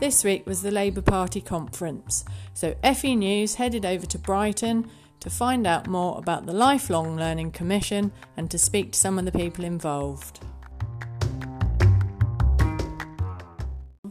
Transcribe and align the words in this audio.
This 0.00 0.22
week 0.22 0.46
was 0.46 0.62
the 0.62 0.70
Labour 0.70 1.02
Party 1.02 1.40
conference, 1.40 2.24
so 2.54 2.76
FE 2.94 3.16
News 3.16 3.56
headed 3.56 3.84
over 3.84 4.06
to 4.06 4.16
Brighton 4.16 4.88
to 5.18 5.28
find 5.28 5.66
out 5.66 5.88
more 5.88 6.16
about 6.18 6.46
the 6.46 6.52
Lifelong 6.52 7.16
Learning 7.16 7.50
Commission 7.50 8.12
and 8.36 8.48
to 8.52 8.58
speak 8.58 8.92
to 8.92 8.98
some 8.98 9.18
of 9.18 9.24
the 9.24 9.32
people 9.32 9.64
involved. 9.64 10.38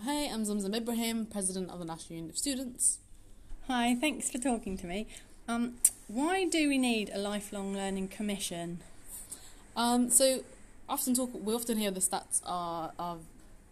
Hey, 0.04 0.30
I'm 0.30 0.44
Zamzam 0.44 0.76
Ibrahim, 0.76 1.26
President 1.26 1.70
of 1.72 1.80
the 1.80 1.86
National 1.86 2.18
Union 2.18 2.32
of 2.32 2.38
Students. 2.38 2.98
Hi, 3.68 3.96
thanks 3.96 4.30
for 4.30 4.40
talking 4.40 4.78
to 4.80 4.88
me. 4.88 5.08
Um, 5.48 5.76
why 6.10 6.44
do 6.44 6.68
we 6.68 6.78
need 6.78 7.12
a 7.14 7.18
Lifelong 7.18 7.74
Learning 7.74 8.10
Commission? 8.10 8.82
Um, 9.78 10.10
so, 10.10 10.44
often 10.90 11.14
talk. 11.14 11.30
We 11.34 11.54
often 11.54 11.78
hear 11.78 11.92
the 11.92 12.02
stats 12.02 12.42
are 12.46 12.92
of 13.00 13.22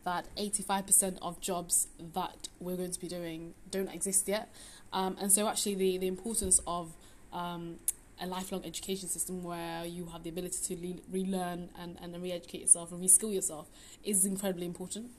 that 0.05 0.33
85% 0.37 1.17
of 1.21 1.41
jobs 1.41 1.87
that 2.13 2.47
we're 2.59 2.77
going 2.77 2.91
to 2.91 2.99
be 2.99 3.07
doing 3.07 3.53
don't 3.69 3.93
exist 3.93 4.27
yet. 4.27 4.49
Um, 4.93 5.17
and 5.19 5.31
so, 5.31 5.47
actually, 5.47 5.75
the, 5.75 5.97
the 5.97 6.07
importance 6.07 6.61
of 6.65 6.93
um, 7.33 7.79
a 8.21 8.27
lifelong 8.27 8.63
education 8.63 9.09
system 9.09 9.43
where 9.43 9.85
you 9.85 10.05
have 10.13 10.23
the 10.23 10.29
ability 10.29 10.75
to 10.75 10.87
le- 10.87 11.01
relearn 11.11 11.69
and, 11.77 11.97
and 12.01 12.21
re 12.21 12.31
educate 12.31 12.61
yourself 12.61 12.91
and 12.91 13.03
reskill 13.03 13.33
yourself 13.33 13.67
is 14.03 14.25
incredibly 14.25 14.65
important. 14.65 15.09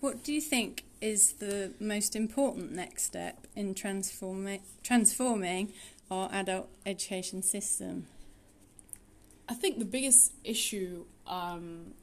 What 0.00 0.22
do 0.22 0.34
you 0.34 0.40
think 0.40 0.84
is 1.00 1.34
the 1.34 1.72
most 1.80 2.14
important 2.14 2.72
next 2.72 3.04
step 3.04 3.46
in 3.56 3.74
transforming 3.74 4.60
transforming 4.82 5.72
our 6.10 6.28
adult 6.32 6.68
education 6.84 7.42
system? 7.42 8.06
I 9.48 9.54
think 9.54 9.78
the 9.78 9.84
biggest 9.84 10.32
issue 10.42 11.04
um, 11.26 11.94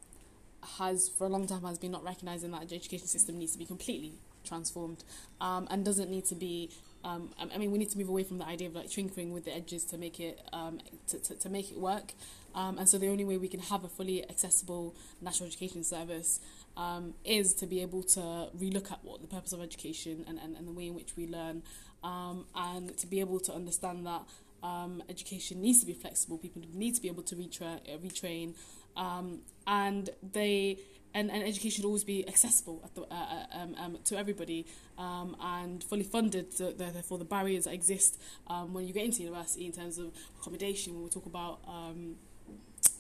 has 0.78 1.10
for 1.10 1.26
a 1.26 1.30
long 1.30 1.48
time 1.48 1.64
has 1.64 1.78
been 1.78 1.92
not 1.92 2.04
recognizing 2.04 2.52
that 2.52 2.70
the 2.70 2.76
education 2.76 3.08
system 3.08 3.38
needs 3.38 3.54
to 3.54 3.58
be 3.58 3.66
completely 3.66 4.14
transformed 4.44 5.04
um, 5.40 5.68
and 5.70 5.86
doesn't 5.86 6.10
need 6.10 6.26
to 6.26 6.36
be 6.36 6.70
um, 7.04 7.30
I 7.40 7.58
mean 7.58 7.72
we 7.72 7.78
need 7.78 7.90
to 7.92 7.98
move 7.98 8.10
away 8.10 8.24
from 8.24 8.38
the 8.38 8.46
idea 8.46 8.68
of 8.68 8.76
like 8.76 8.90
tinkering 8.90 9.32
with 9.32 9.46
the 9.46 9.56
edges 9.56 9.84
to 9.86 9.98
make 9.98 10.20
it 10.20 10.40
um, 10.54 10.80
to, 11.08 11.20
to, 11.20 11.36
to 11.36 11.50
make 11.50 11.72
it 11.72 11.80
work. 11.80 12.14
Um, 12.54 12.78
and 12.78 12.88
so 12.88 12.98
the 12.98 13.08
only 13.08 13.24
way 13.24 13.38
we 13.38 13.48
can 13.48 13.62
have 13.62 13.84
a 13.86 13.88
fully 13.88 14.30
accessible 14.30 14.94
national 15.22 15.48
education 15.48 15.84
service 15.84 16.42
um, 16.76 17.14
is 17.24 17.54
to 17.56 17.66
be 17.66 17.82
able 17.82 18.04
to 18.04 18.20
relook 18.60 18.92
at 18.92 19.00
what 19.04 19.22
the 19.22 19.28
purpose 19.28 19.54
of 19.54 19.62
education 19.62 20.26
and, 20.28 20.38
and, 20.38 20.56
and 20.58 20.68
the 20.68 20.72
way 20.72 20.88
in 20.88 20.94
which 20.94 21.16
we 21.16 21.28
learn 21.28 21.64
um, 22.04 22.46
and 22.56 22.98
to 22.98 23.08
be 23.08 23.20
able 23.20 23.40
to 23.40 23.54
understand 23.54 24.06
that 24.06 24.22
um, 24.64 25.02
education 25.10 25.62
needs 25.62 25.80
to 25.80 25.86
be 25.86 25.94
flexible. 25.94 26.38
People 26.38 26.62
need 26.74 26.96
to 26.96 27.02
be 27.02 27.08
able 27.08 27.24
to 27.24 27.36
retra- 27.36 27.80
uh, 27.88 27.98
retrain 27.98 28.54
um, 28.96 29.40
and 29.68 30.10
they 30.34 30.78
and, 31.14 31.30
and 31.30 31.44
education 31.44 31.72
should 31.72 31.86
always 31.86 32.04
be 32.04 32.28
accessible 32.28 32.90
the, 32.96 33.02
uh, 33.02 33.06
uh, 33.14 33.58
um, 33.58 33.76
um, 33.78 33.98
to 34.06 34.18
everybody 34.18 34.66
um, 34.98 35.36
and 35.42 35.84
fully 35.84 36.04
funded. 36.04 36.54
So 36.54 36.72
therefore, 36.72 37.18
the 37.18 37.26
barriers 37.26 37.66
that 37.66 37.74
exist 37.74 38.22
um, 38.48 38.74
when 38.74 38.88
you 38.88 38.94
get 38.94 39.04
into 39.04 39.22
university 39.22 39.66
in 39.66 39.72
terms 39.72 39.98
of 39.98 40.12
accommodation, 40.40 40.94
when 40.94 41.04
we 41.04 41.10
talk 41.10 41.26
about 41.26 41.60
um, 41.68 42.16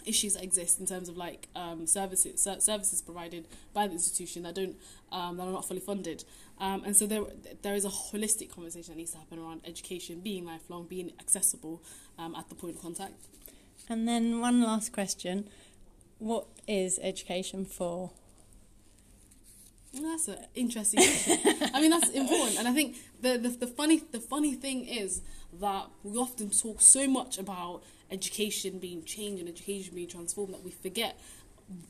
issues 0.05 0.33
that 0.33 0.43
exist 0.43 0.79
in 0.79 0.85
terms 0.85 1.09
of 1.09 1.17
like 1.17 1.47
um, 1.55 1.85
services 1.85 2.47
services 2.59 3.01
provided 3.01 3.47
by 3.73 3.87
the 3.87 3.93
institution 3.93 4.43
that 4.43 4.55
don't 4.55 4.75
um, 5.11 5.37
that 5.37 5.43
are 5.43 5.51
not 5.51 5.67
fully 5.67 5.79
funded 5.79 6.23
um, 6.59 6.83
and 6.83 6.95
so 6.95 7.05
there 7.05 7.21
there 7.61 7.75
is 7.75 7.85
a 7.85 7.89
holistic 7.89 8.49
conversation 8.49 8.93
that 8.93 8.97
needs 8.97 9.11
to 9.11 9.17
happen 9.17 9.39
around 9.39 9.61
education 9.65 10.19
being 10.19 10.45
lifelong 10.45 10.85
being 10.87 11.11
accessible 11.19 11.81
um, 12.17 12.35
at 12.35 12.49
the 12.49 12.55
point 12.55 12.75
of 12.75 12.81
contact 12.81 13.13
and 13.89 14.07
then 14.07 14.39
one 14.39 14.61
last 14.61 14.91
question 14.91 15.47
what 16.21 16.45
is 16.67 16.99
education 17.01 17.65
for? 17.65 18.11
Mm, 19.95 20.03
that's 20.03 20.27
an 20.27 20.37
interesting 20.55 20.99
question. 20.99 21.69
I 21.73 21.81
mean, 21.81 21.89
that's 21.89 22.09
important, 22.09 22.59
and 22.59 22.67
I 22.67 22.73
think 22.73 22.95
the, 23.21 23.37
the 23.37 23.49
the 23.49 23.67
funny 23.67 24.01
the 24.11 24.19
funny 24.19 24.53
thing 24.53 24.85
is 24.85 25.21
that 25.59 25.87
we 26.03 26.17
often 26.17 26.51
talk 26.51 26.79
so 26.79 27.07
much 27.07 27.37
about 27.37 27.81
education 28.11 28.79
being 28.79 29.03
changed 29.03 29.39
and 29.39 29.49
education 29.49 29.95
being 29.95 30.07
transformed 30.07 30.53
that 30.53 30.63
we 30.63 30.71
forget 30.71 31.19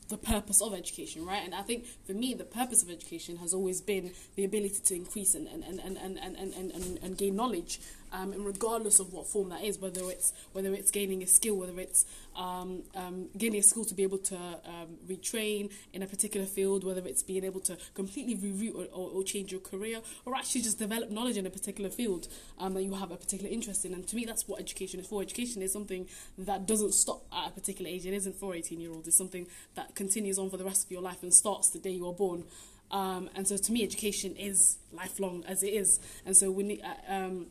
the 0.08 0.16
purpose 0.16 0.62
of 0.62 0.74
education, 0.74 1.26
right? 1.26 1.42
And 1.44 1.54
I 1.54 1.62
think 1.62 1.84
for 2.06 2.12
me, 2.12 2.34
the 2.34 2.44
purpose 2.44 2.82
of 2.82 2.90
education 2.90 3.36
has 3.38 3.52
always 3.52 3.80
been 3.80 4.12
the 4.36 4.44
ability 4.44 4.80
to 4.84 4.94
increase 4.94 5.34
and, 5.34 5.48
and, 5.48 5.64
and, 5.64 5.80
and, 5.80 5.98
and, 5.98 6.18
and, 6.18 6.36
and, 6.36 6.70
and, 6.72 6.98
and 7.02 7.18
gain 7.18 7.36
knowledge, 7.36 7.80
um, 8.12 8.32
and 8.32 8.44
regardless 8.44 9.00
of 9.00 9.12
what 9.12 9.26
form 9.26 9.48
that 9.48 9.64
is, 9.64 9.78
whether 9.78 10.02
it's 10.10 10.32
whether 10.52 10.72
it's 10.74 10.90
gaining 10.90 11.22
a 11.22 11.26
skill, 11.26 11.56
whether 11.56 11.78
it's 11.80 12.04
um, 12.36 12.82
um, 12.94 13.28
gaining 13.36 13.60
a 13.60 13.62
skill 13.62 13.84
to 13.84 13.94
be 13.94 14.02
able 14.02 14.18
to 14.18 14.36
um, 14.36 14.98
retrain 15.08 15.72
in 15.92 16.02
a 16.02 16.06
particular 16.06 16.46
field, 16.46 16.84
whether 16.84 17.06
it's 17.06 17.22
being 17.22 17.44
able 17.44 17.60
to 17.60 17.76
completely 17.94 18.36
reroute 18.36 18.74
or, 18.74 18.84
or, 18.92 19.10
or 19.10 19.22
change 19.22 19.50
your 19.50 19.60
career, 19.60 20.00
or 20.24 20.34
actually 20.34 20.60
just 20.60 20.78
develop 20.78 21.10
knowledge 21.10 21.36
in 21.36 21.46
a 21.46 21.50
particular 21.50 21.90
field 21.90 22.28
um, 22.58 22.74
that 22.74 22.82
you 22.82 22.94
have 22.94 23.10
a 23.10 23.16
particular 23.16 23.50
interest 23.50 23.84
in. 23.84 23.94
And 23.94 24.06
to 24.08 24.16
me, 24.16 24.24
that's 24.24 24.46
what 24.46 24.60
education 24.60 25.00
is 25.00 25.06
for. 25.06 25.22
Education 25.22 25.62
is 25.62 25.72
something 25.72 26.06
that 26.38 26.66
doesn't 26.66 26.92
stop 26.92 27.24
at 27.32 27.48
a 27.48 27.50
particular 27.50 27.90
age. 27.90 28.06
It 28.06 28.14
isn't 28.14 28.36
for 28.36 28.54
18 28.54 28.80
year 28.80 28.90
olds. 28.90 29.08
It's 29.08 29.16
something 29.16 29.46
that 29.74 29.94
continues 29.94 30.38
on 30.38 30.50
for 30.50 30.56
the 30.56 30.64
rest 30.64 30.84
of 30.84 30.90
your 30.90 31.02
life 31.02 31.22
and 31.22 31.32
starts 31.32 31.70
the 31.70 31.78
day 31.78 31.90
you 31.90 32.06
are 32.06 32.12
born. 32.12 32.44
Um, 32.90 33.30
and 33.34 33.48
so 33.48 33.56
to 33.56 33.72
me, 33.72 33.82
education 33.82 34.36
is 34.36 34.78
lifelong 34.92 35.44
as 35.48 35.62
it 35.62 35.72
is. 35.72 35.98
And 36.26 36.36
so 36.36 36.50
we 36.50 36.62
need, 36.62 36.82
uh, 36.82 37.12
um, 37.12 37.46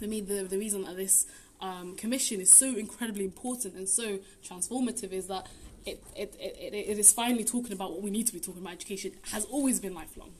for 0.00 0.06
me, 0.06 0.20
the, 0.22 0.44
the 0.44 0.58
reason 0.58 0.84
that 0.84 0.96
this 0.96 1.26
um, 1.60 1.94
commission 1.94 2.40
is 2.40 2.50
so 2.50 2.74
incredibly 2.74 3.24
important 3.24 3.74
and 3.74 3.86
so 3.86 4.18
transformative 4.42 5.12
is 5.12 5.26
that 5.26 5.46
it, 5.84 6.02
it, 6.16 6.34
it, 6.40 6.74
it 6.74 6.98
is 6.98 7.12
finally 7.12 7.44
talking 7.44 7.72
about 7.72 7.92
what 7.92 8.00
we 8.02 8.10
need 8.10 8.26
to 8.26 8.32
be 8.32 8.40
talking 8.40 8.62
about. 8.62 8.72
Education 8.72 9.12
has 9.30 9.44
always 9.44 9.78
been 9.78 9.94
lifelong. 9.94 10.32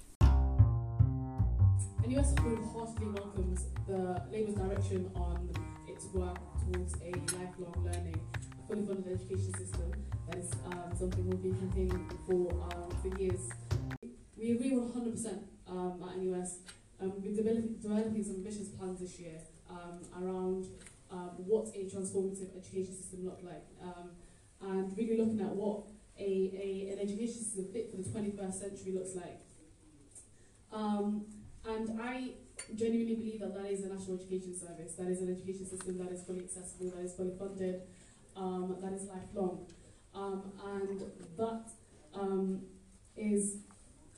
And 2.02 2.16
US 2.16 2.32
Food 2.38 2.58
heartily 2.72 3.10
welcomes 3.12 3.66
the 3.86 4.22
Labour's 4.32 4.54
direction 4.54 5.10
on 5.14 5.50
its 5.86 6.06
work 6.06 6.38
towards 6.64 6.94
a 7.02 7.12
lifelong 7.36 7.74
learning, 7.84 8.18
fully 8.66 8.86
funded 8.86 9.12
education 9.12 9.52
system 9.58 9.92
that 10.26 10.38
is 10.38 10.50
um, 10.66 10.96
something 10.98 11.28
we've 11.28 11.42
been 11.42 11.54
campaigning 11.54 12.10
for 12.26 12.50
um, 12.50 12.90
for 13.02 13.08
years. 13.20 13.50
We 14.38 14.52
agree 14.52 14.70
100% 14.70 15.38
um, 15.68 16.02
at 16.08 16.16
NUS. 16.16 16.60
Um, 17.00 17.12
been 17.20 17.34
developing, 17.34 18.22
some 18.22 18.36
ambitious 18.36 18.68
plans 18.68 19.00
this 19.00 19.18
year 19.18 19.40
um, 19.70 20.00
around 20.20 20.66
um, 21.10 21.30
what 21.38 21.68
a 21.74 21.84
transformative 21.88 22.56
education 22.56 22.94
system 22.94 23.24
look 23.24 23.40
like 23.42 23.64
um, 23.82 24.10
and 24.60 24.96
really 24.96 25.16
looking 25.16 25.40
at 25.40 25.48
what 25.48 25.84
a, 26.18 26.22
a, 26.22 26.92
an 26.92 26.98
education 26.98 27.42
system 27.42 27.64
fit 27.72 27.90
for 27.90 27.96
the 27.96 28.02
21st 28.02 28.52
century 28.52 28.92
looks 28.92 29.16
like. 29.16 29.40
Um, 30.72 31.24
and 31.64 32.00
I 32.00 32.32
genuinely 32.74 33.16
believe 33.16 33.40
that 33.40 33.54
that 33.54 33.70
is 33.70 33.84
a 33.84 33.88
national 33.88 34.16
education 34.16 34.56
service, 34.56 34.94
that 34.94 35.08
is 35.08 35.20
an 35.20 35.34
education 35.34 35.66
system 35.66 35.98
that 35.98 36.12
is 36.12 36.22
fully 36.22 36.40
accessible, 36.40 36.90
that 36.90 37.04
is 37.04 37.14
fully 37.14 37.32
funded, 37.38 37.82
um, 38.36 38.76
that 38.80 38.92
is 38.92 39.08
lifelong. 39.08 39.66
Um, 40.14 40.52
and 40.64 41.02
that 41.36 41.70
um, 42.14 42.62
is, 43.16 43.58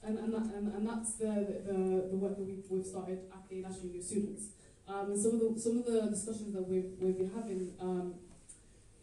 and, 0.05 0.19
and, 0.19 0.35
that, 0.35 0.55
and, 0.55 0.75
and 0.75 0.89
that's 0.89 1.15
the, 1.15 1.63
the, 1.67 2.09
the 2.11 2.17
work 2.17 2.37
that 2.37 2.45
we've, 2.45 2.65
we've 2.69 2.85
started 2.85 3.21
at 3.33 3.49
the 3.49 3.63
National 3.63 3.85
Union 3.85 4.01
of 4.01 4.07
Students. 4.07 4.43
Um, 4.89 5.13
and 5.13 5.21
some 5.21 5.35
of 5.35 5.41
the 5.41 5.61
some 5.61 5.79
of 5.79 5.87
the 5.87 6.11
discussions 6.11 6.53
that 6.55 6.67
we've 6.67 6.91
we've 6.99 7.17
been 7.17 7.31
having 7.31 7.73
um, 7.81 8.15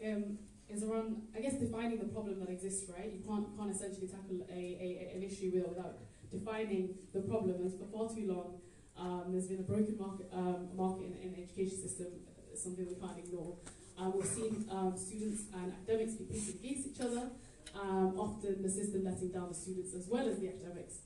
um, 0.06 0.38
is 0.68 0.84
around, 0.84 1.24
I 1.36 1.40
guess, 1.40 1.54
defining 1.54 2.00
the 2.00 2.06
problem 2.06 2.40
that 2.42 2.50
exists. 2.50 2.90
Right, 2.90 3.12
you 3.14 3.24
can't 3.26 3.48
can't 3.58 3.72
essentially 3.72 4.08
tackle 4.08 4.46
a, 4.52 4.54
a 4.54 5.16
an 5.16 5.24
issue 5.24 5.52
without, 5.54 5.76
without 5.76 5.98
defining 6.30 6.96
the 7.14 7.22
problem. 7.22 7.56
And 7.62 7.72
for 7.72 7.88
far 7.88 8.14
too 8.14 8.28
long, 8.28 8.60
um, 8.98 9.32
there's 9.32 9.48
been 9.48 9.60
a 9.60 9.64
broken 9.64 9.98
market 9.98 10.30
um, 10.34 10.68
market 10.76 11.06
in, 11.06 11.32
in 11.32 11.44
education 11.44 11.78
system, 11.78 12.08
something 12.56 12.86
we 12.86 12.96
can't 12.96 13.18
ignore. 13.18 13.56
Um, 13.98 14.14
we've 14.16 14.28
seen 14.28 14.66
um, 14.70 14.98
students 14.98 15.44
and 15.56 15.74
academics 15.74 16.14
be 16.16 16.26
pitted 16.26 16.56
against 16.56 16.88
each 16.88 17.02
other. 17.02 17.32
Um, 17.76 18.20
often 18.20 18.62
the 18.62 18.70
system 18.70 19.04
letting 19.04 19.30
down 19.30 19.50
the 19.50 19.56
students 19.56 19.94
as 19.94 20.08
well 20.08 20.28
as 20.28 20.40
the 20.40 20.48
academics. 20.48 21.00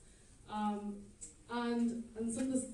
Um, 0.50 0.96
and 1.50 2.04
and 2.16 2.32
some 2.32 2.52
of 2.52 2.52
the, 2.52 2.68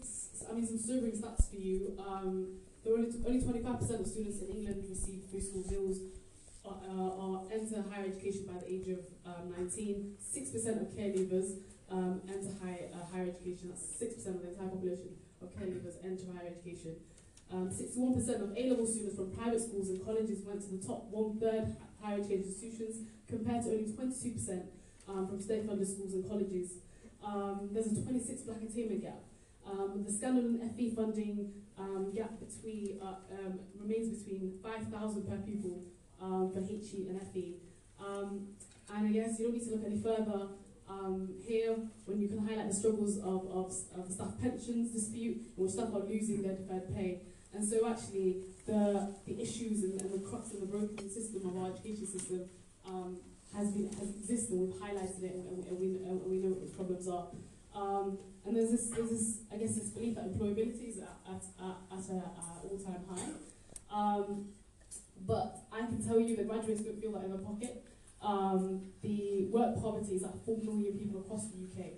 I 0.49 0.55
mean 0.55 0.67
some 0.67 0.79
sobering 0.79 1.13
stats 1.13 1.51
for 1.51 1.57
you. 1.57 1.99
Um, 1.99 2.59
there 2.85 2.95
are 2.95 2.99
only 2.99 3.13
only 3.27 3.41
25% 3.41 4.01
of 4.01 4.07
students 4.07 4.41
in 4.43 4.49
England 4.49 4.85
receive 4.89 5.25
free 5.31 5.41
school 5.41 5.65
meals 5.69 5.99
or, 6.65 6.77
uh, 6.89 7.23
or 7.23 7.49
enter 7.53 7.85
higher 7.91 8.07
education 8.07 8.47
by 8.47 8.59
the 8.61 8.69
age 8.73 8.89
of 8.89 9.01
um, 9.27 9.53
19. 9.57 10.17
6% 10.21 10.81
of 10.81 10.97
care 10.97 11.11
leavers 11.11 11.59
um, 11.91 12.21
enter 12.29 12.53
high, 12.63 12.89
uh, 12.95 13.05
higher 13.13 13.29
education. 13.29 13.69
That's 13.71 13.83
6% 14.01 14.27
of 14.35 14.43
the 14.43 14.51
entire 14.51 14.69
population 14.69 15.17
of 15.43 15.57
care 15.57 15.67
leavers 15.67 15.97
enter 16.05 16.25
higher 16.37 16.49
education. 16.49 16.97
Um, 17.53 17.69
61% 17.69 18.43
of 18.43 18.57
A-level 18.57 18.87
students 18.87 19.17
from 19.17 19.33
private 19.33 19.61
schools 19.61 19.89
and 19.89 20.05
colleges 20.05 20.45
went 20.47 20.63
to 20.63 20.69
the 20.69 20.87
top 20.87 21.07
one-third 21.11 21.77
higher 22.03 22.19
education 22.19 22.45
institutions, 22.45 23.09
compared 23.29 23.63
to 23.65 23.71
only 23.71 23.85
22% 23.85 24.63
um, 25.09 25.27
from 25.29 25.41
state-funded 25.41 25.87
schools 25.87 26.15
and 26.15 26.29
colleges. 26.29 26.73
Um, 27.25 27.69
there's 27.73 27.87
a 27.87 28.03
26 28.03 28.43
black 28.43 28.63
attainment 28.63 29.03
gap. 29.03 29.21
Um, 29.67 30.05
the 30.07 30.13
standard 30.13 30.61
FE 30.77 30.91
funding 30.91 31.53
um, 31.79 32.13
gap 32.15 32.33
between 32.41 32.99
uh, 33.03 33.17
um, 33.33 33.61
remains 33.79 34.19
between 34.19 34.59
5,000 34.63 35.29
per 35.29 35.37
pupil 35.37 35.83
um, 36.21 36.51
for 36.53 36.61
HE 36.61 37.09
and 37.09 37.21
FE. 37.33 37.57
And 38.93 39.07
I 39.07 39.13
guess 39.13 39.39
you 39.39 39.47
don't 39.47 39.55
need 39.55 39.65
to 39.67 39.71
look 39.71 39.85
any 39.87 39.99
further 39.99 40.49
here 41.47 41.77
when 42.05 42.21
you 42.21 42.27
can 42.27 42.39
highlight 42.39 42.69
the 42.69 42.75
struggles 42.75 43.19
of, 43.19 43.47
of, 43.53 43.73
of 43.97 44.11
staff 44.11 44.35
pensions 44.41 44.91
dispute, 44.91 45.47
in 45.57 45.69
staff 45.69 45.95
are 45.95 46.01
losing 46.01 46.43
their 46.43 46.55
deferred 46.55 46.93
pay. 46.95 47.21
And 47.53 47.69
so 47.69 47.89
actually 47.89 48.45
the, 48.67 49.15
the 49.27 49.41
issues 49.41 49.83
and, 49.85 50.01
and 50.01 50.13
the 50.13 50.29
crux 50.29 50.53
of 50.53 50.61
the 50.61 50.67
broken 50.67 51.11
system 51.11 51.49
of 51.49 51.57
our 51.59 51.71
education 51.73 52.07
system 52.07 52.49
um, 52.87 53.19
has 53.57 53.73
been 53.73 53.91
has 53.99 54.11
existed 54.11 54.53
and 54.53 54.69
we've 54.69 54.81
highlighted 54.81 55.23
it 55.25 55.35
and, 55.35 55.67
and, 55.67 55.79
we, 55.79 55.87
and 56.07 56.23
we 56.25 56.39
know 56.39 56.51
what 56.51 56.67
the 56.67 56.75
problems 56.75 57.09
are. 57.09 57.27
Um, 57.75 58.19
and 58.47 58.57
there's 58.57 58.71
this, 58.71 58.91
there's 58.91 59.11
this, 59.11 59.39
I 59.53 59.57
guess, 59.57 59.75
this 59.75 59.91
belief 59.91 60.15
that 60.17 60.33
employability 60.33 60.89
is 60.89 60.99
at, 60.99 61.19
at, 61.29 61.43
at, 61.61 61.77
at 61.99 62.11
an 62.11 62.23
all-time 62.65 63.05
high. 63.09 63.31
Um, 63.93 64.47
but 65.27 65.59
I 65.73 65.81
can 65.81 66.03
tell 66.05 66.19
you 66.19 66.37
that 66.37 66.49
graduates 66.49 66.83
don't 66.83 67.01
feel 67.01 67.13
that 67.13 67.25
in 67.25 67.31
their 67.31 67.39
pocket. 67.39 67.85
Um, 68.23 68.83
the 69.03 69.47
work 69.51 69.81
poverty 69.81 70.15
is 70.15 70.25
at 70.25 70.35
4 70.45 70.59
million 70.59 70.99
people 70.99 71.21
across 71.21 71.47
the 71.49 71.59
UK. 71.59 71.93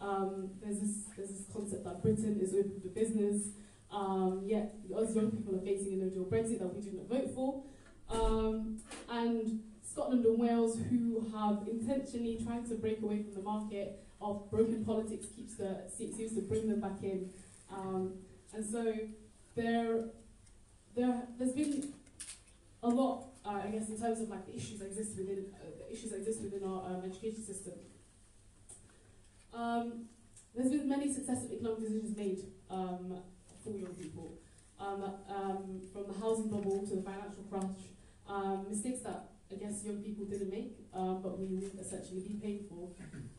Um, 0.00 0.50
there's, 0.62 0.80
this, 0.80 0.96
there's 1.16 1.30
this 1.30 1.44
concept 1.52 1.84
that 1.84 2.02
Britain 2.02 2.38
is 2.40 2.54
open 2.54 2.80
for 2.80 2.88
business, 2.88 3.48
um, 3.92 4.42
yet 4.46 4.74
us 4.96 5.14
young 5.14 5.30
people 5.30 5.56
are 5.56 5.60
facing 5.60 5.94
a 5.94 5.96
no 6.04 6.08
deal 6.08 6.24
Brexit 6.24 6.58
that 6.60 6.74
we 6.74 6.80
didn't 6.80 7.08
vote 7.08 7.30
for. 7.34 7.62
Um, 8.10 8.78
and 9.10 9.60
Scotland 9.82 10.24
and 10.24 10.38
Wales, 10.38 10.78
who 10.90 11.26
have 11.34 11.68
intentionally 11.68 12.40
tried 12.44 12.66
to 12.68 12.74
break 12.76 13.02
away 13.02 13.22
from 13.22 13.34
the 13.34 13.42
market 13.42 14.04
of 14.20 14.50
broken 14.50 14.84
politics, 14.84 15.26
keeps 15.34 15.56
the, 15.56 15.82
seems 15.94 16.34
to 16.34 16.42
bring 16.42 16.68
them 16.68 16.80
back 16.80 17.02
in. 17.02 17.30
Um, 17.70 18.14
and 18.54 18.64
so 18.64 18.94
there, 19.54 20.04
there, 20.94 21.22
there's 21.38 21.52
been 21.52 21.92
a 22.82 22.88
lot, 22.88 23.26
uh, 23.44 23.60
I 23.64 23.68
guess, 23.68 23.88
in 23.88 24.00
terms 24.00 24.20
of 24.20 24.28
like 24.28 24.46
the 24.46 24.56
issues 24.56 24.78
that 24.78 24.86
exist 24.86 25.16
within 25.18 25.46
uh, 25.54 25.64
the 25.78 25.92
issues 25.92 26.10
that 26.10 26.18
exist 26.18 26.42
within 26.42 26.64
our 26.64 26.84
um, 26.86 27.02
education 27.04 27.44
system. 27.44 27.74
Um, 29.54 30.06
there's 30.54 30.70
been 30.70 30.88
many 30.88 31.12
successive 31.12 31.52
economic 31.52 31.80
decisions 31.80 32.16
made 32.16 32.40
um, 32.70 33.18
for 33.62 33.70
young 33.70 33.94
people, 33.94 34.38
um, 34.78 35.04
um, 35.28 35.80
from 35.92 36.04
the 36.08 36.18
housing 36.18 36.48
bubble 36.48 36.84
to 36.86 36.96
the 36.96 37.02
financial 37.02 37.44
crash, 37.50 37.94
um, 38.28 38.66
mistakes 38.68 39.00
that 39.00 39.30
I 39.50 39.56
guess 39.56 39.84
young 39.84 40.02
people 40.02 40.24
didn't 40.24 40.50
make, 40.50 40.78
but 40.92 41.38
we 41.38 41.46
would 41.46 41.70
essentially 41.78 42.20
be 42.20 42.34
paid 42.34 42.66
for. 42.68 42.88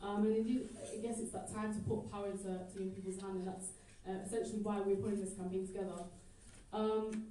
and 0.02 0.26
indeed, 0.26 0.68
I 0.78 0.96
guess 0.98 1.18
it's 1.18 1.32
that 1.32 1.52
time 1.52 1.74
to 1.74 1.80
put 1.80 2.10
power 2.10 2.30
into 2.30 2.44
to 2.44 2.78
young 2.78 2.90
people's 2.90 3.20
hands, 3.20 3.38
and 3.38 3.48
that's 3.48 3.68
uh, 4.08 4.22
essentially 4.24 4.60
why 4.62 4.80
we're 4.80 4.96
putting 4.96 5.20
this 5.20 5.34
campaign 5.34 5.66
together. 5.66 6.04
and 6.72 7.26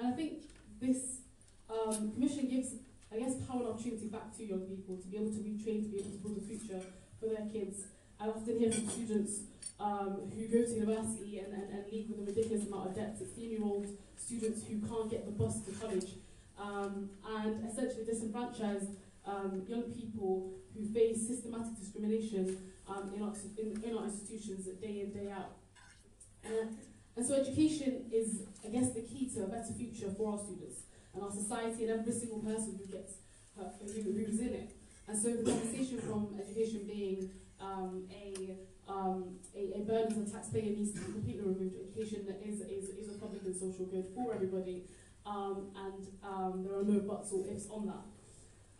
I 0.00 0.12
think 0.12 0.44
this 0.80 1.18
um, 1.68 2.12
commission 2.12 2.48
gives, 2.48 2.74
I 3.12 3.18
guess, 3.18 3.34
power 3.46 3.60
and 3.60 3.68
opportunity 3.68 4.06
back 4.06 4.36
to 4.36 4.44
young 4.44 4.60
people 4.60 4.96
to 4.96 5.06
be 5.08 5.16
able 5.16 5.32
to 5.32 5.42
retrain, 5.44 5.82
to 5.84 5.88
be 5.90 5.98
able 5.98 6.10
to 6.10 6.18
build 6.18 6.38
a 6.38 6.40
future 6.40 6.80
for 7.20 7.26
their 7.26 7.46
kids. 7.52 7.84
I 8.20 8.28
often 8.28 8.58
hear 8.58 8.70
from 8.70 8.88
students 8.88 9.40
um, 9.78 10.30
who 10.34 10.48
go 10.48 10.64
to 10.64 10.74
university 10.74 11.38
and, 11.38 11.52
and, 11.52 11.70
and 11.70 11.84
leave 11.92 12.10
with 12.10 12.18
a 12.18 12.22
ridiculous 12.22 12.66
amount 12.66 12.90
of 12.90 12.94
debt, 12.96 13.16
16 13.16 13.50
year 13.50 13.62
old 13.62 13.86
students 14.16 14.66
who 14.66 14.80
can't 14.80 15.10
get 15.10 15.24
the 15.24 15.32
bus 15.32 15.60
to 15.62 15.72
college, 15.72 16.10
um, 16.58 17.10
and 17.28 17.64
essentially 17.68 18.04
disenfranchised 18.04 18.90
um, 19.24 19.62
young 19.68 19.82
people 19.82 20.52
who 20.74 20.84
face 20.92 21.28
systematic 21.28 21.78
discrimination 21.78 22.58
um, 22.88 23.12
in, 23.14 23.22
our, 23.22 23.32
in, 23.56 23.84
in, 23.84 23.96
our 23.96 24.04
institutions 24.04 24.66
day 24.80 25.00
in, 25.00 25.12
day 25.12 25.30
out. 25.30 25.52
Uh, 26.44 26.66
and 27.16 27.26
so 27.26 27.34
education 27.34 28.06
is, 28.12 28.42
I 28.64 28.68
guess, 28.68 28.92
the 28.92 29.02
key 29.02 29.30
to 29.34 29.44
a 29.44 29.46
better 29.46 29.72
future 29.76 30.10
for 30.16 30.32
our 30.32 30.38
students 30.38 30.82
and 31.14 31.22
our 31.22 31.30
society 31.30 31.84
and 31.84 32.00
every 32.00 32.12
single 32.12 32.38
person 32.38 32.78
who 32.78 32.92
gets 32.92 33.14
uh, 33.60 33.64
who, 33.80 34.02
who's 34.02 34.40
in 34.40 34.48
it. 34.48 34.70
And 35.06 35.18
so 35.20 35.32
the 35.32 35.50
conversation 35.50 36.00
from 36.00 36.38
education 36.40 36.82
being 36.86 37.30
um, 37.60 38.04
a, 38.10 38.56
um, 38.88 39.36
a, 39.54 39.78
a 39.78 39.80
burden 39.80 40.14
to 40.14 40.20
the 40.20 40.30
taxpayer 40.30 40.62
needs 40.62 40.92
to 40.92 41.00
be 41.00 41.12
completely 41.12 41.42
removed. 41.42 41.74
Education 41.80 42.26
is, 42.44 42.60
is, 42.60 42.90
is 42.90 43.08
a 43.08 43.18
public 43.18 43.42
and 43.44 43.54
social 43.54 43.86
good 43.86 44.06
for 44.14 44.34
everybody, 44.34 44.84
um, 45.26 45.68
and 45.76 46.06
um, 46.22 46.64
there 46.64 46.78
are 46.78 46.84
no 46.84 47.00
buts 47.00 47.32
or 47.32 47.46
ifs 47.48 47.68
on 47.70 47.86
that. 47.86 48.04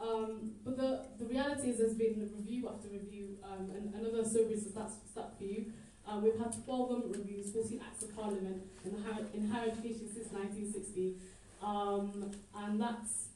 Um, 0.00 0.52
but 0.64 0.76
the, 0.76 1.06
the 1.18 1.24
reality 1.24 1.70
is 1.70 1.78
there's 1.78 1.94
been 1.94 2.20
review 2.20 2.68
after 2.68 2.88
review, 2.88 3.38
um, 3.42 3.70
and 3.74 3.94
another 3.94 4.24
sobering 4.24 4.60
stat, 4.60 4.90
stat 5.10 5.32
for 5.36 5.44
you, 5.44 5.72
um, 6.08 6.22
we've 6.22 6.38
had 6.38 6.54
12 6.64 6.88
government 6.88 7.16
reviews, 7.18 7.52
14 7.52 7.80
acts 7.84 8.02
of 8.02 8.16
parliament 8.16 8.62
in, 8.84 9.02
higher, 9.02 9.26
in 9.34 9.50
higher 9.50 9.68
education 9.68 10.08
since 10.08 10.32
1960. 10.32 11.16
Um, 11.62 12.30
and 12.56 12.80
that's 12.80 13.28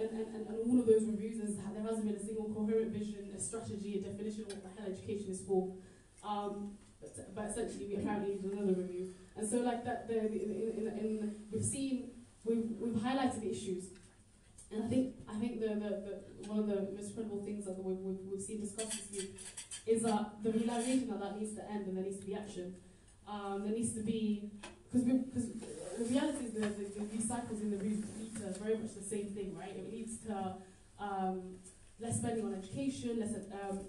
and, 0.00 0.10
and, 0.10 0.46
and 0.46 0.56
all 0.64 0.80
of 0.80 0.86
those 0.86 1.04
reviews, 1.04 1.38
there 1.38 1.82
hasn't 1.82 2.06
been 2.06 2.16
a 2.16 2.24
single 2.24 2.52
coherent 2.54 2.92
vision, 2.92 3.30
a 3.36 3.40
strategy, 3.40 3.98
a 3.98 4.08
definition 4.08 4.42
of 4.42 4.52
what 4.52 4.76
the 4.76 4.82
hell 4.82 4.90
education 4.90 5.30
is 5.30 5.40
for. 5.40 5.74
Um, 6.24 6.72
but, 7.00 7.34
but 7.34 7.44
essentially, 7.46 7.86
we 7.88 7.94
apparently 7.96 8.34
need 8.34 8.52
another 8.52 8.80
review. 8.80 9.14
And 9.36 9.48
so, 9.48 9.58
like 9.58 9.84
that, 9.84 10.08
the, 10.08 10.18
in, 10.18 10.74
in, 10.78 10.86
in, 10.98 11.34
we've 11.52 11.64
seen, 11.64 12.10
we've, 12.44 12.70
we've 12.78 12.94
highlighted 12.94 13.40
the 13.40 13.50
issues. 13.50 13.84
And 14.70 14.84
I 14.84 14.88
think 14.88 15.14
I 15.26 15.38
think 15.38 15.60
the, 15.60 15.68
the, 15.68 15.90
the 16.04 16.48
one 16.48 16.58
of 16.58 16.66
the 16.66 16.92
most 16.94 17.14
credible 17.14 17.42
things 17.42 17.64
that 17.64 17.78
we've, 17.78 17.96
we've, 17.98 18.18
we've 18.30 18.42
seen 18.42 18.60
discussed 18.60 19.10
this 19.10 19.22
week 19.22 19.40
is 19.86 20.02
that 20.02 20.42
the 20.42 20.52
realization 20.52 21.08
that 21.08 21.20
that 21.20 21.40
needs 21.40 21.54
to 21.56 21.70
end 21.70 21.86
and 21.86 21.96
there 21.96 22.04
needs 22.04 22.18
to 22.18 22.26
be 22.26 22.34
action. 22.34 22.74
Um, 23.26 23.62
there 23.64 23.72
needs 23.72 23.94
to 23.94 24.00
be 24.00 24.50
because 24.92 25.08
because 25.08 25.48
the 25.98 26.04
reality 26.04 26.44
is 26.46 26.52
the, 26.52 26.60
the, 26.60 26.84
the, 26.96 27.04
these 27.12 27.28
cycles 27.28 27.60
in 27.60 27.70
the 27.70 27.76
lead 27.82 28.04
to 28.36 28.58
very 28.60 28.76
much 28.76 28.94
the 28.94 29.02
same 29.02 29.26
thing, 29.26 29.56
right? 29.58 29.74
It 29.76 29.92
leads 29.92 30.18
to 30.26 30.54
um, 30.98 31.56
less 32.00 32.18
spending 32.18 32.44
on 32.44 32.54
education, 32.54 33.20
less 33.20 33.34
um, 33.68 33.80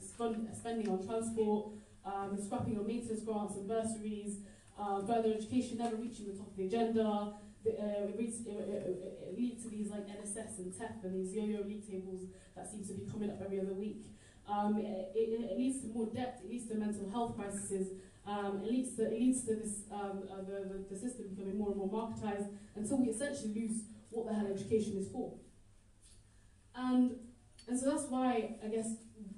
spending 0.53 0.89
on 0.89 1.05
transport, 1.05 1.73
um, 2.05 2.37
scrapping 2.43 2.77
on 2.77 2.87
maintenance 2.87 3.21
grants 3.21 3.55
and 3.55 3.67
bursaries, 3.67 4.37
uh, 4.79 5.01
further 5.05 5.33
education 5.33 5.77
never 5.77 5.95
reaching 5.97 6.27
the 6.27 6.33
top 6.33 6.47
of 6.47 6.57
the 6.57 6.65
agenda. 6.65 7.33
The, 7.63 7.71
uh, 7.71 8.07
it, 8.07 8.17
leads, 8.17 8.39
it, 8.47 8.55
it, 8.55 9.27
it, 9.27 9.37
leads 9.37 9.63
to 9.63 9.69
these 9.69 9.89
like 9.89 10.07
NSS 10.07 10.59
and 10.59 10.73
TEF 10.73 11.03
and 11.03 11.13
these 11.13 11.35
yo-yo 11.35 11.61
league 11.63 11.85
tables 11.85 12.23
that 12.55 12.71
seem 12.71 12.85
to 12.85 12.93
be 12.93 13.05
coming 13.11 13.29
up 13.29 13.41
every 13.43 13.59
other 13.59 13.73
week. 13.73 14.05
Um, 14.47 14.77
it, 14.77 15.11
it, 15.13 15.57
leads 15.57 15.81
to 15.81 15.87
more 15.87 16.07
debt, 16.07 16.39
it 16.43 16.49
leads 16.49 16.67
to 16.69 16.75
mental 16.75 17.09
health 17.11 17.35
crises, 17.35 17.89
um, 18.25 18.61
it, 18.63 18.71
leads 18.71 18.95
to, 18.95 19.05
it 19.05 19.13
leads 19.13 19.43
to 19.45 19.55
this, 19.55 19.81
um, 19.91 20.23
uh, 20.31 20.37
the, 20.37 20.67
the, 20.67 20.85
the 20.91 20.99
system 20.99 21.27
becoming 21.29 21.57
more 21.57 21.69
and 21.69 21.77
more 21.77 21.89
marketized 21.89 22.49
until 22.75 22.97
we 22.97 23.07
essentially 23.09 23.53
lose 23.53 23.81
what 24.09 24.27
the 24.27 24.33
hell 24.33 24.47
education 24.47 24.97
is 24.97 25.07
for. 25.11 25.33
And, 26.75 27.15
and 27.67 27.79
so 27.79 27.91
that's 27.91 28.05
why, 28.05 28.55
I 28.63 28.67
guess, 28.67 28.87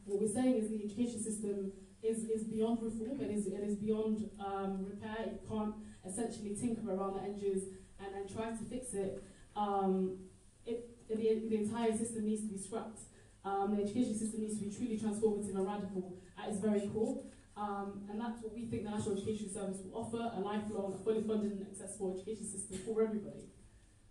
what 0.05 0.21
we're 0.21 0.27
saying 0.27 0.55
is 0.55 0.69
the 0.69 0.83
education 0.83 1.21
system 1.21 1.71
is, 2.03 2.25
is 2.25 2.43
beyond 2.43 2.81
reform, 2.81 3.21
it 3.21 3.31
is, 3.31 3.47
it 3.47 3.61
is 3.61 3.75
beyond 3.75 4.29
um, 4.39 4.85
repair, 4.85 5.25
it 5.25 5.41
can't 5.47 5.75
essentially 6.07 6.55
tinker 6.55 6.91
around 6.91 7.15
the 7.15 7.23
edges 7.23 7.63
and, 8.00 8.15
and 8.15 8.33
try 8.33 8.50
to 8.50 8.63
fix 8.69 8.93
it. 8.93 9.23
Um, 9.55 10.17
it 10.65 10.91
the, 11.07 11.15
the 11.50 11.55
entire 11.55 11.95
system 11.95 12.25
needs 12.25 12.41
to 12.41 12.47
be 12.47 12.57
scrapped. 12.57 13.00
Um, 13.43 13.75
the 13.75 13.83
education 13.83 14.17
system 14.17 14.41
needs 14.41 14.57
to 14.59 14.65
be 14.65 14.71
truly 14.71 14.97
transformative 14.97 15.55
and 15.55 15.65
radical 15.65 16.13
at 16.41 16.50
its 16.50 16.59
very 16.59 16.88
core. 16.88 17.23
Um, 17.58 18.08
and 18.10 18.20
that's 18.20 18.41
what 18.41 18.55
we 18.55 18.65
think 18.65 18.86
the 18.86 18.91
National 18.91 19.17
Education 19.17 19.51
Service 19.51 19.77
will 19.84 20.01
offer, 20.01 20.31
a 20.36 20.39
lifelong, 20.39 20.98
fully 21.03 21.22
funded 21.22 21.51
and 21.51 21.67
accessible 21.67 22.15
education 22.15 22.46
system 22.46 22.77
for 22.86 23.03
everybody. 23.03 23.51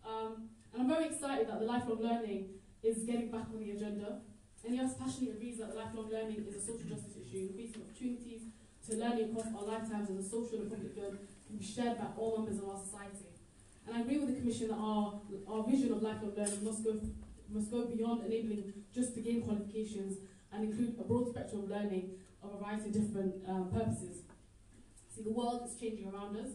Um, 0.07 0.51
and 0.73 0.83
I'm 0.83 0.89
very 0.89 1.07
excited 1.07 1.49
that 1.49 1.59
the 1.61 1.67
lifelong 1.67 2.03
learning 2.03 2.51
is 2.83 3.05
getting 3.05 3.31
back 3.31 3.47
on 3.53 3.61
the 3.61 3.71
agenda. 3.71 4.21
And 4.65 4.77
NUS, 4.77 4.95
passionately 4.95 5.37
agrees 5.37 5.59
that 5.59 5.75
lifelong 5.75 6.11
learning 6.11 6.45
is 6.47 6.55
a 6.57 6.61
social 6.61 6.85
justice 6.85 7.17
issue, 7.17 7.49
increasing 7.49 7.83
opportunities 7.83 8.43
to 8.89 8.97
learning 8.97 9.31
across 9.31 9.49
our 9.57 9.65
lifetimes 9.65 10.11
as 10.11 10.27
a 10.27 10.29
social 10.29 10.61
and 10.61 10.71
public 10.71 10.95
good 10.95 11.19
can 11.47 11.57
be 11.57 11.65
shared 11.65 11.99
by 11.99 12.07
all 12.17 12.39
members 12.39 12.59
of 12.63 12.69
our 12.69 12.79
society. 12.79 13.33
And 13.87 13.97
I 13.97 14.01
agree 14.01 14.19
with 14.19 14.29
the 14.29 14.41
Commission 14.41 14.69
that 14.69 14.79
our, 14.79 15.21
our 15.49 15.65
vision 15.65 15.93
of 15.93 16.03
lifelong 16.03 16.35
learning 16.37 16.65
must 16.65 16.85
go 16.85 17.01
must 17.53 17.71
go 17.71 17.85
beyond 17.87 18.25
enabling 18.25 18.73
just 18.95 19.15
to 19.15 19.21
gain 19.21 19.43
qualifications 19.43 20.19
and 20.53 20.71
include 20.71 20.95
a 21.01 21.03
broad 21.03 21.31
spectrum 21.31 21.65
of 21.65 21.71
learning 21.71 22.11
of 22.43 22.55
a 22.55 22.59
variety 22.59 22.89
of 22.89 22.93
different 22.93 23.35
um, 23.49 23.71
purposes. 23.73 24.23
See, 25.15 25.23
the 25.23 25.33
world 25.33 25.63
is 25.67 25.79
changing 25.81 26.09
around 26.13 26.37
us, 26.37 26.51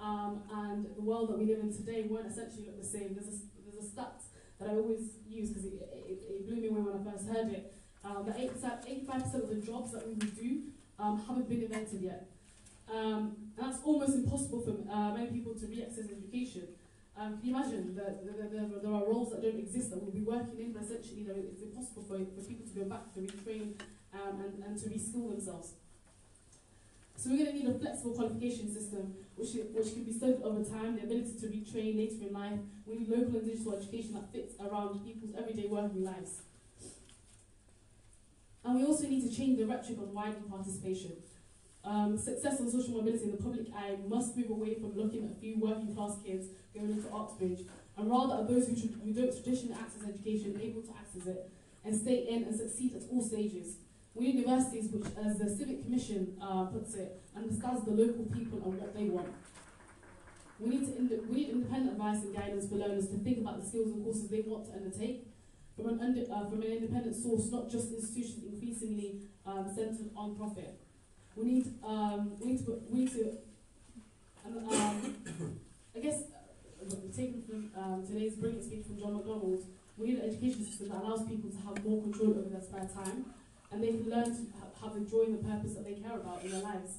um, 0.00 0.42
and 0.52 0.86
the 0.96 1.02
world 1.02 1.30
that 1.30 1.38
we 1.38 1.46
live 1.46 1.60
in 1.60 1.72
today 1.72 2.06
won't 2.08 2.26
essentially 2.26 2.66
look 2.66 2.80
the 2.80 2.86
same. 2.86 3.14
There's 3.14 3.28
a, 3.28 3.38
there's 3.64 3.84
a 3.84 3.88
stat 3.88 4.20
that 4.60 4.68
I 4.68 4.72
always 4.72 5.18
use 5.28 5.50
because 5.50 5.64
it, 5.64 5.74
it, 6.06 6.22
it, 6.28 6.46
blew 6.46 6.56
me 6.56 6.68
away 6.68 6.80
when 6.80 7.00
I 7.00 7.10
first 7.10 7.28
heard 7.28 7.48
it. 7.50 7.74
Um, 8.04 8.24
that 8.26 8.36
85% 8.36 9.34
of 9.34 9.48
the 9.48 9.56
jobs 9.56 9.92
that 9.92 10.06
we 10.06 10.12
would 10.14 10.36
do 10.36 10.62
um, 10.98 11.24
haven't 11.26 11.48
been 11.48 11.62
invented 11.62 12.02
yet. 12.02 12.28
Um, 12.92 13.36
and 13.56 13.66
that's 13.66 13.82
almost 13.82 14.14
impossible 14.14 14.60
for 14.60 14.76
uh, 14.92 15.14
many 15.14 15.28
people 15.28 15.54
to 15.54 15.66
re-access 15.66 16.04
education. 16.10 16.68
Um, 17.16 17.38
can 17.38 17.48
you 17.48 17.56
imagine 17.56 17.94
that 17.94 18.26
there, 18.26 18.92
are 18.92 19.04
roles 19.06 19.30
that 19.30 19.40
don't 19.40 19.58
exist 19.58 19.90
that 19.90 20.02
we'll 20.02 20.10
be 20.12 20.20
working 20.20 20.58
in, 20.58 20.72
but 20.72 20.82
essentially 20.82 21.22
you 21.22 21.28
know, 21.28 21.34
it's 21.36 21.62
impossible 21.62 22.02
for, 22.02 22.18
for 22.18 22.46
people 22.46 22.66
to 22.66 22.74
go 22.74 22.84
back 22.84 23.14
to 23.14 23.20
retrain 23.20 23.74
um, 24.14 24.40
and, 24.40 24.64
and 24.64 24.78
to 24.78 24.88
reskill 24.88 25.30
themselves. 25.30 25.72
So 27.16 27.30
we're 27.30 27.44
going 27.44 27.52
to 27.52 27.64
need 27.64 27.68
a 27.74 27.78
flexible 27.78 28.12
qualification 28.12 28.72
system 28.72 29.14
which, 29.36 29.50
which 29.72 29.92
can 29.92 30.04
be 30.04 30.12
studied 30.12 30.42
over 30.42 30.62
time, 30.62 30.96
the 30.96 31.02
ability 31.02 31.34
to 31.40 31.46
retrain 31.46 31.96
later 31.96 32.26
in 32.26 32.32
life. 32.32 32.58
We 32.86 32.98
need 32.98 33.08
local 33.08 33.36
and 33.36 33.44
digital 33.44 33.76
education 33.76 34.14
that 34.14 34.32
fits 34.32 34.54
around 34.60 35.04
people's 35.04 35.34
everyday 35.36 35.66
working 35.66 36.04
lives. 36.04 36.42
And 38.64 38.76
we 38.76 38.84
also 38.84 39.06
need 39.08 39.28
to 39.28 39.34
change 39.34 39.58
the 39.58 39.66
rhetoric 39.66 39.98
on 39.98 40.14
widening 40.14 40.48
participation. 40.48 41.12
Um, 41.84 42.16
success 42.16 42.60
on 42.60 42.70
social 42.70 42.94
mobility 42.94 43.24
in 43.24 43.32
the 43.32 43.36
public 43.36 43.66
eye 43.76 43.96
must 44.08 44.36
move 44.36 44.50
away 44.50 44.74
from 44.74 44.96
looking 44.96 45.24
at 45.24 45.32
a 45.32 45.40
few 45.40 45.58
working 45.58 45.94
class 45.94 46.16
kids 46.24 46.46
going 46.74 46.90
into 46.90 47.10
Oxbridge, 47.10 47.60
and 47.98 48.10
rather 48.10 48.40
at 48.40 48.48
those 48.48 48.66
who, 48.66 48.74
who 48.74 49.12
don't 49.12 49.30
traditionally 49.30 49.76
access 49.78 50.08
education 50.08 50.58
able 50.62 50.80
to 50.80 50.90
access 50.98 51.26
it 51.26 51.50
and 51.84 51.94
stay 51.94 52.26
in 52.28 52.44
and 52.44 52.56
succeed 52.56 52.94
at 52.96 53.02
all 53.10 53.22
stages. 53.22 53.76
We 54.14 54.26
need 54.26 54.36
universities 54.46 54.90
which, 54.92 55.06
as 55.18 55.38
the 55.38 55.50
Civic 55.50 55.82
Commission 55.82 56.36
uh, 56.40 56.66
puts 56.66 56.94
it, 56.94 57.20
understands 57.36 57.84
the 57.84 57.90
local 57.90 58.24
people 58.26 58.62
and 58.64 58.78
what 58.78 58.94
they 58.94 59.04
want. 59.04 59.28
We 60.60 60.70
need, 60.70 60.86
to 60.86 61.20
we 61.28 61.34
need 61.34 61.48
independent 61.50 61.92
advice 61.92 62.22
and 62.22 62.34
guidance 62.34 62.68
for 62.68 62.76
learners 62.76 63.08
to 63.08 63.18
think 63.18 63.38
about 63.38 63.60
the 63.60 63.66
skills 63.66 63.90
and 63.90 64.04
courses 64.04 64.28
they 64.28 64.42
want 64.46 64.66
to 64.66 64.72
undertake 64.72 65.26
from 65.74 65.88
an, 65.88 66.00
under, 66.00 66.22
uh, 66.32 66.48
from 66.48 66.62
an 66.62 66.70
independent 66.70 67.16
source, 67.16 67.50
not 67.50 67.68
just 67.68 67.92
institutions 67.92 68.44
increasingly 68.46 69.22
um, 69.44 69.66
centered 69.74 70.10
on 70.16 70.36
profit. 70.36 70.78
We 71.34 71.44
need, 71.44 71.74
um, 71.82 72.38
we 72.38 72.52
need 72.52 72.64
to, 72.64 72.82
we 72.88 72.98
need 73.00 73.12
to, 73.12 73.38
um, 74.46 75.16
I 75.96 75.98
guess, 75.98 76.22
uh, 76.80 76.94
taken 77.16 77.42
from 77.42 77.70
um, 77.76 78.06
today's 78.06 78.34
brilliant 78.36 78.64
speech 78.64 78.86
from 78.86 78.98
John 79.00 79.18
McDonnell, 79.18 79.60
we 79.96 80.08
need 80.08 80.18
an 80.18 80.28
education 80.28 80.64
system 80.64 80.88
that 80.88 81.02
allows 81.02 81.26
people 81.26 81.50
to 81.50 81.56
have 81.66 81.84
more 81.84 82.02
control 82.02 82.30
over 82.30 82.48
their 82.48 82.60
spare 82.60 82.88
time, 82.94 83.26
and 83.74 83.82
they 83.82 83.88
can 83.88 84.08
learn 84.08 84.24
to 84.24 84.42
ha- 84.56 84.86
have 84.86 84.96
a 84.96 85.00
joy 85.00 85.24
and 85.26 85.38
the 85.38 85.48
purpose 85.48 85.74
that 85.74 85.84
they 85.84 85.94
care 85.94 86.14
about 86.14 86.42
in 86.44 86.52
their 86.52 86.62
lives. 86.62 86.98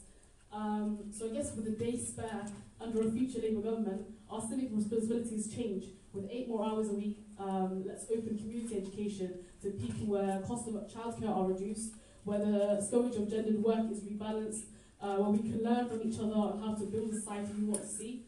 Um, 0.51 1.00
so 1.12 1.27
I 1.27 1.29
guess 1.29 1.55
with 1.55 1.67
a 1.67 1.72
day 1.72 1.98
spare 1.98 2.46
under 2.82 3.08
a 3.08 3.12
future 3.12 3.39
Labour 3.39 3.62
government, 3.62 4.01
our 4.29 4.41
civic 4.41 4.70
responsibilities 4.72 5.53
change. 5.53 5.86
With 6.13 6.29
eight 6.32 6.48
more 6.48 6.65
hours 6.65 6.89
a 6.89 6.94
week, 6.94 7.17
um, 7.39 7.84
let's 7.86 8.05
open 8.10 8.38
community 8.38 8.77
education 8.77 9.34
to 9.62 9.72
people 9.72 10.08
where 10.08 10.41
cost 10.48 10.67
of 10.67 10.75
childcare 10.88 11.36
are 11.36 11.46
reduced, 11.46 11.94
where 12.24 12.39
the 12.39 12.82
scourge 12.82 13.15
of 13.15 13.29
gendered 13.29 13.62
work 13.62 13.91
is 13.91 14.00
rebalanced, 14.01 14.63
uh, 15.01 15.15
where 15.15 15.29
we 15.29 15.39
can 15.39 15.63
learn 15.63 15.88
from 15.89 16.01
each 16.03 16.20
other 16.20 16.34
on 16.34 16.60
how 16.60 16.74
to 16.74 16.86
build 16.86 17.12
the 17.12 17.15
society 17.15 17.51
we 17.60 17.65
want 17.65 17.82
to 17.82 17.88
see. 17.88 18.24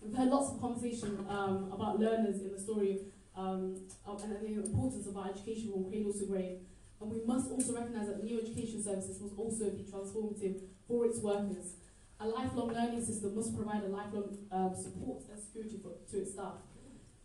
We've 0.00 0.14
had 0.14 0.28
lots 0.28 0.52
of 0.52 0.60
conversation 0.60 1.26
um, 1.28 1.72
about 1.72 1.98
learners 1.98 2.40
in 2.40 2.52
the 2.52 2.60
story 2.60 3.00
um, 3.36 3.74
and 4.06 4.32
the 4.40 4.62
importance 4.62 5.06
of 5.06 5.16
our 5.16 5.30
education 5.30 5.72
from 5.72 5.90
cradle 5.90 6.12
to 6.12 6.26
grave. 6.26 6.58
And 7.00 7.10
we 7.10 7.20
must 7.26 7.50
also 7.50 7.74
recognise 7.74 8.06
that 8.06 8.18
the 8.18 8.24
new 8.24 8.40
education 8.40 8.82
services 8.82 9.20
must 9.20 9.36
also 9.36 9.70
be 9.70 9.84
transformative 9.84 10.60
for 10.88 11.04
its 11.04 11.18
workers. 11.20 11.74
A 12.18 12.26
lifelong 12.26 12.72
learning 12.72 13.04
system 13.04 13.34
must 13.34 13.54
provide 13.54 13.84
a 13.84 13.88
lifelong 13.88 14.38
um, 14.50 14.74
support 14.74 15.24
and 15.30 15.38
security 15.38 15.78
for, 15.82 15.92
to 16.10 16.22
its 16.22 16.32
staff. 16.32 16.54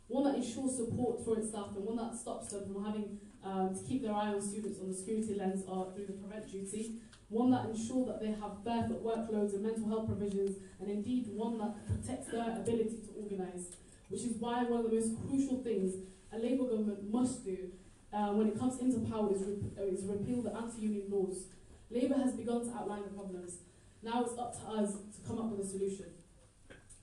One 0.08 0.25
that 0.25 0.36
ensures 0.36 0.75
support 0.75 1.24
for 1.24 1.38
its 1.38 1.50
staff 1.50 1.68
and 1.74 1.86
one 1.86 1.96
that 1.96 2.13
stops 2.13 2.50
them 2.50 2.66
from 2.68 2.84
having 2.84 3.18
um, 3.44 3.74
to 3.74 3.82
keep 3.88 4.04
their 4.04 4.13
eye 4.13 4.28
on 4.28 4.42
students 4.42 4.80
on 4.82 4.90
the 4.90 4.94
security 4.94 5.36
lens 5.36 5.63
or 5.66 5.94
through 5.96 6.08
the 6.08 6.13
prevent 6.13 6.51
duty. 6.51 7.00
One 7.30 7.50
that 7.51 7.68
ensures 7.68 8.08
that 8.08 8.20
they 8.20 8.36
have 8.36 8.66
barefoot 8.66 9.06
workloads 9.06 9.54
and 9.54 9.63
mental 9.63 9.88
health 9.88 10.08
provisions, 10.08 10.58
and 10.82 10.92
indeed 10.92 11.28
one 11.30 11.58
that 11.60 11.88
protects 11.88 12.28
their 12.28 12.44
ability 12.44 13.00
to 13.08 13.24
organise. 13.24 13.72
Which 14.10 14.24
is 14.24 14.36
why 14.36 14.63
one 14.63 14.84
of 14.84 14.92
the 14.92 14.98
most 15.00 15.16
crucial 15.25 15.63
things 15.63 15.96
a 16.34 16.38
Labour 16.38 16.66
government 16.66 17.10
must 17.10 17.46
do 17.46 17.72
uh, 18.13 18.32
when 18.34 18.48
it 18.48 18.60
comes 18.60 18.80
into 18.80 19.00
power 19.10 19.32
is, 19.34 19.41
rep- 19.41 19.77
uh, 19.80 19.84
is 19.84 20.03
repeal 20.03 20.41
the 20.41 20.56
anti-union 20.56 21.06
laws. 21.10 21.48
Labour 21.89 22.15
has 22.15 22.34
begun 22.34 22.65
to 22.65 22.72
outline 22.75 23.03
the 23.03 23.10
problems. 23.10 23.60
Now 24.03 24.24
it's 24.24 24.38
up 24.38 24.53
to 24.60 24.68
us 24.72 24.91
to 24.94 25.27
come 25.27 25.39
up 25.39 25.51
with 25.51 25.65
a 25.65 25.70
solution. 25.70 26.06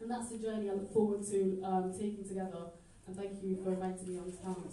And 0.00 0.10
that's 0.10 0.30
the 0.30 0.38
journey 0.38 0.70
I 0.70 0.74
look 0.74 0.92
forward 0.92 1.26
to 1.30 1.62
um, 1.64 1.92
taking 1.92 2.24
together. 2.26 2.70
And 3.06 3.16
thank 3.16 3.42
you 3.42 3.58
for 3.62 3.72
inviting 3.72 4.08
me 4.08 4.18
on 4.18 4.26
this 4.26 4.36
panel. 4.36 4.70